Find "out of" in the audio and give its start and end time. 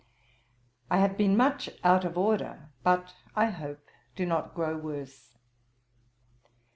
1.83-2.17